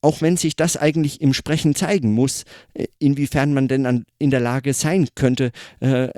[0.00, 4.30] auch wenn sich das eigentlich im Sprechen zeigen muss, äh, inwiefern man denn an, in
[4.30, 6.08] der Lage sein könnte, äh,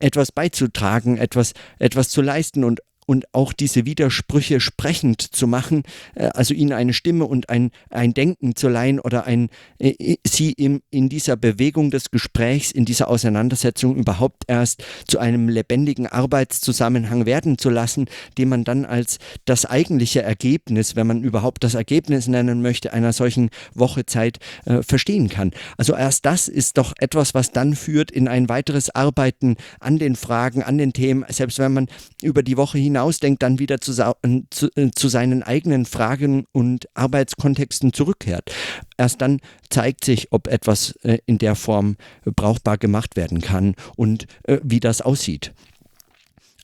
[0.00, 5.82] etwas beizutragen, etwas, etwas zu leisten und und auch diese Widersprüche sprechend zu machen,
[6.14, 10.52] äh, also ihnen eine Stimme und ein, ein Denken zu leihen oder ein, äh, sie
[10.52, 17.24] im, in dieser Bewegung des Gesprächs, in dieser Auseinandersetzung überhaupt erst zu einem lebendigen Arbeitszusammenhang
[17.24, 22.28] werden zu lassen, den man dann als das eigentliche Ergebnis, wenn man überhaupt das Ergebnis
[22.28, 25.52] nennen möchte, einer solchen Woche Zeit äh, verstehen kann.
[25.78, 30.14] Also erst das ist doch etwas, was dann führt in ein weiteres Arbeiten an den
[30.14, 31.86] Fragen, an den Themen, selbst wenn man
[32.22, 36.88] über die Woche hinaus hinausdenkt, dann wieder zu, zu, äh, zu seinen eigenen Fragen und
[36.94, 38.50] Arbeitskontexten zurückkehrt.
[38.96, 44.26] Erst dann zeigt sich, ob etwas äh, in der Form brauchbar gemacht werden kann und
[44.44, 45.52] äh, wie das aussieht.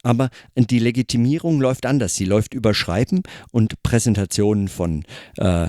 [0.05, 2.15] Aber die Legitimierung läuft anders.
[2.15, 5.05] Sie läuft über Schreiben und Präsentationen von,
[5.37, 5.69] äh,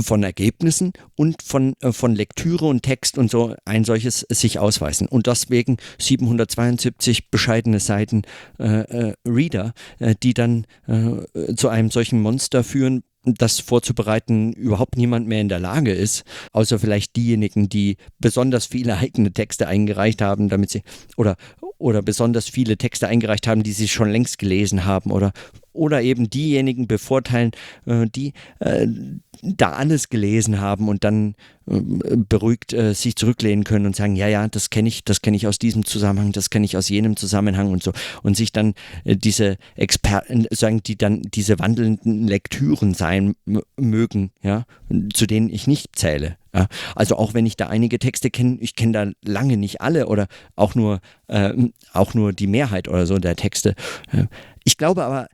[0.00, 5.08] von Ergebnissen und von, äh, von Lektüre und Text und so ein solches sich ausweisen.
[5.08, 8.22] Und deswegen 772 bescheidene Seiten
[8.58, 14.96] äh, äh, Reader, äh, die dann äh, zu einem solchen Monster führen, das vorzubereiten überhaupt
[14.96, 20.22] niemand mehr in der Lage ist, außer vielleicht diejenigen, die besonders viele eigene Texte eingereicht
[20.22, 20.82] haben, damit sie
[21.16, 21.36] oder
[21.78, 25.32] oder besonders viele Texte eingereicht haben, die sie schon längst gelesen haben oder
[25.72, 27.52] oder eben diejenigen bevorteilen,
[27.86, 28.86] äh, die äh,
[29.42, 31.34] da alles gelesen haben und dann
[31.66, 31.80] äh,
[32.28, 35.46] beruhigt äh, sich zurücklehnen können und sagen, ja, ja, das kenne ich, das kenne ich
[35.46, 39.56] aus diesem Zusammenhang, das kenne ich aus jenem Zusammenhang und so und sich dann diese
[39.74, 43.34] Experten, sagen, die dann diese wandelnden Lektüren sein
[43.76, 44.64] mögen, ja,
[45.12, 46.36] zu denen ich nicht zähle.
[46.54, 50.06] Ja, also auch wenn ich da einige Texte kenne, ich kenne da lange nicht alle
[50.06, 51.54] oder auch nur, äh,
[51.94, 53.74] auch nur die Mehrheit oder so der Texte.
[54.64, 55.28] Ich glaube aber,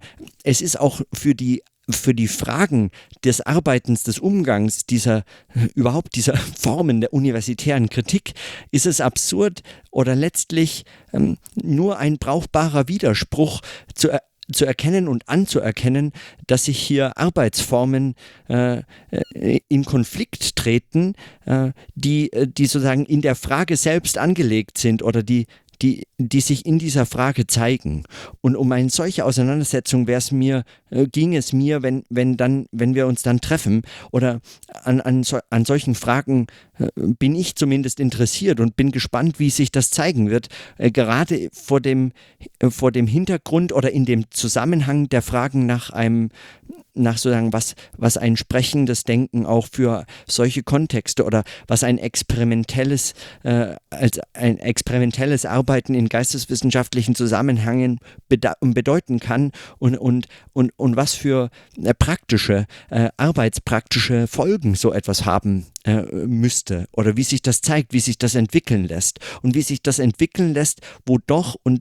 [0.44, 2.90] es ist auch für die für die Fragen
[3.24, 5.24] des Arbeitens, des Umgangs, dieser
[5.74, 8.32] überhaupt dieser Formen der universitären Kritik,
[8.70, 13.62] ist es absurd oder letztlich ähm, nur ein brauchbarer Widerspruch
[13.94, 14.10] zu,
[14.52, 16.12] zu erkennen und anzuerkennen,
[16.46, 18.14] dass sich hier Arbeitsformen
[18.48, 18.78] äh,
[19.10, 21.14] äh in Konflikt treten,
[21.46, 25.46] äh, die, äh, die sozusagen in der Frage selbst angelegt sind oder die
[25.80, 28.02] die, die sich in dieser Frage zeigen.
[28.40, 32.66] Und um eine solche Auseinandersetzung wäre es mir, äh, ging es mir, wenn, wenn, dann,
[32.72, 34.40] wenn wir uns dann treffen oder
[34.82, 39.50] an, an, so, an solchen Fragen äh, bin ich zumindest interessiert und bin gespannt, wie
[39.50, 42.10] sich das zeigen wird, äh, gerade vor dem,
[42.58, 46.30] äh, vor dem Hintergrund oder in dem Zusammenhang der Fragen nach einem
[46.98, 53.14] nach sozusagen, was, was ein sprechendes Denken auch für solche Kontexte oder was ein experimentelles,
[53.44, 61.14] äh, als ein experimentelles Arbeiten in geisteswissenschaftlichen Zusammenhängen bedeuten kann und, und, und, und was
[61.14, 61.50] für
[61.82, 67.92] äh, praktische, äh, arbeitspraktische Folgen so etwas haben äh, müsste oder wie sich das zeigt,
[67.92, 71.80] wie sich das entwickeln lässt und wie sich das entwickeln lässt, wo doch und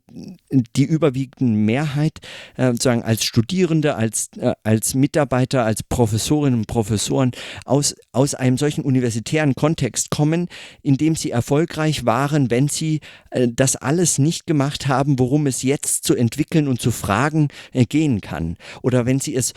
[0.75, 2.19] die überwiegende Mehrheit
[2.55, 7.31] äh, sozusagen als Studierende, als, äh, als Mitarbeiter, als Professorinnen und Professoren
[7.65, 10.47] aus, aus einem solchen universitären Kontext kommen,
[10.81, 15.63] in dem sie erfolgreich waren, wenn sie äh, das alles nicht gemacht haben, worum es
[15.63, 18.55] jetzt zu entwickeln und zu fragen äh, gehen kann.
[18.81, 19.53] Oder wenn sie es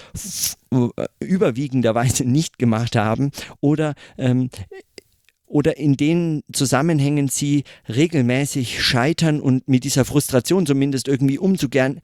[1.21, 4.51] überwiegenderweise nicht gemacht haben oder ähm,
[5.51, 12.01] oder in den Zusammenhängen sie regelmäßig scheitern und mit dieser Frustration zumindest irgendwie umzugehen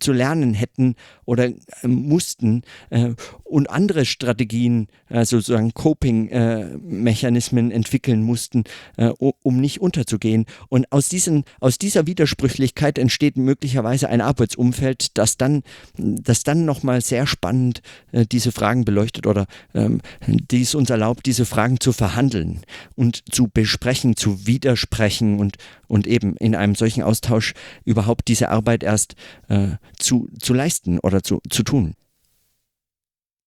[0.00, 1.54] zu lernen hätten oder äh,
[1.86, 3.10] mussten äh,
[3.44, 8.64] und andere Strategien, äh, sozusagen Coping-Mechanismen äh, entwickeln mussten,
[8.96, 10.46] äh, um nicht unterzugehen.
[10.68, 15.62] Und aus, diesen, aus dieser Widersprüchlichkeit entsteht möglicherweise ein Arbeitsumfeld, das dann,
[15.96, 21.44] das dann nochmal sehr spannend äh, diese Fragen beleuchtet oder ähm, dies uns erlaubt, diese
[21.44, 22.60] Fragen zu verhandeln behandeln
[22.96, 25.56] und zu besprechen, zu widersprechen und,
[25.88, 29.14] und eben in einem solchen Austausch überhaupt diese Arbeit erst
[29.48, 29.68] äh,
[29.98, 31.94] zu, zu leisten oder zu, zu tun.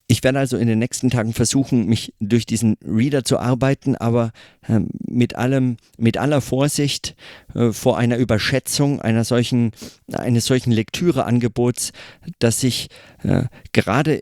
[0.08, 4.32] ich werde also in den nächsten Tagen versuchen, mich durch diesen Reader zu arbeiten, aber
[4.68, 7.16] äh, mit allem, mit aller Vorsicht
[7.56, 9.72] äh, vor einer Überschätzung einer solchen,
[10.14, 11.92] eines solchen Lektüreangebots,
[12.40, 12.90] dass ich
[13.24, 14.22] äh, gerade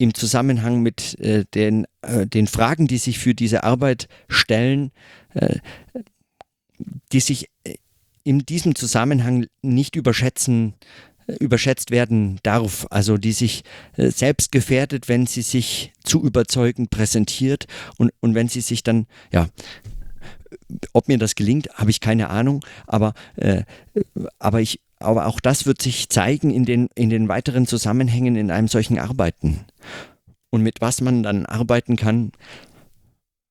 [0.00, 4.92] im Zusammenhang mit äh, den, äh, den Fragen, die sich für diese Arbeit stellen,
[5.34, 5.58] äh,
[7.12, 7.50] die sich
[8.24, 10.74] in diesem Zusammenhang nicht überschätzen
[11.38, 13.62] überschätzt werden darf, also die sich
[13.96, 17.66] äh, selbst gefährdet, wenn sie sich zu überzeugend präsentiert
[17.98, 19.48] und, und wenn sie sich dann, ja,
[20.92, 23.62] ob mir das gelingt, habe ich keine Ahnung, aber, äh,
[24.40, 28.50] aber, ich, aber auch das wird sich zeigen in den, in den weiteren Zusammenhängen in
[28.50, 29.64] einem solchen Arbeiten.
[30.50, 32.32] Und mit was man dann arbeiten kann,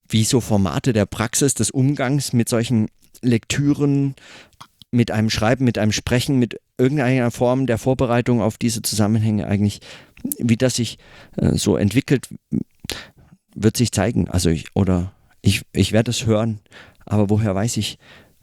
[0.07, 2.87] wie so Formate der Praxis, des Umgangs mit solchen
[3.21, 4.15] Lektüren,
[4.91, 9.81] mit einem Schreiben, mit einem Sprechen, mit irgendeiner Form der Vorbereitung auf diese Zusammenhänge eigentlich,
[10.39, 10.97] wie das sich
[11.37, 12.27] äh, so entwickelt,
[13.55, 14.27] wird sich zeigen.
[14.29, 16.59] Also ich, oder ich, ich werde es hören,
[17.05, 17.97] aber woher weiß ich,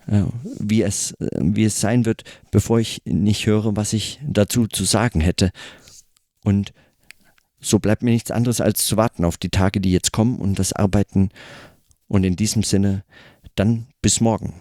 [0.07, 4.85] wie, es, äh, wie es sein wird, bevor ich nicht höre, was ich dazu zu
[4.85, 5.51] sagen hätte.
[6.45, 6.73] Und
[7.61, 10.59] so bleibt mir nichts anderes als zu warten auf die Tage, die jetzt kommen und
[10.59, 11.31] das Arbeiten.
[12.09, 13.05] Und in diesem Sinne,
[13.57, 14.55] dann bis morgen.